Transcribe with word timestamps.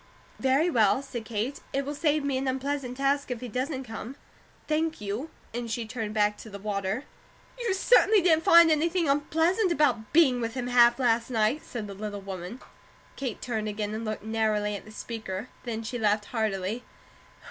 "Very 0.39 0.67
well," 0.67 1.03
said 1.03 1.25
Kate. 1.25 1.59
"It 1.73 1.85
will 1.85 1.93
save 1.93 2.23
me 2.23 2.35
an 2.39 2.47
unpleasant 2.47 2.97
task 2.97 3.29
if 3.29 3.39
he 3.39 3.47
doesn't 3.47 3.83
come. 3.83 4.15
Thank 4.67 4.99
you," 4.99 5.29
and 5.53 5.69
she 5.69 5.85
turned 5.85 6.15
back 6.15 6.39
to 6.39 6.49
the 6.49 6.57
water. 6.57 7.03
"You 7.59 7.71
certainly 7.75 8.19
didn't 8.19 8.43
find 8.43 8.71
anything 8.71 9.07
unpleasant 9.07 9.71
about 9.71 10.11
being 10.11 10.41
with 10.41 10.55
him 10.55 10.65
half 10.65 10.97
last 10.97 11.29
night," 11.29 11.63
said 11.63 11.85
the 11.85 11.93
little 11.93 12.19
woman. 12.19 12.61
Kate 13.15 13.43
turned 13.43 13.67
again, 13.67 13.93
and 13.93 14.03
looked 14.03 14.23
narrowly 14.23 14.75
at 14.75 14.85
the 14.85 14.91
speaker. 14.91 15.49
Then 15.65 15.83
she 15.83 15.99
laughed 15.99 16.25
heartily. 16.25 16.83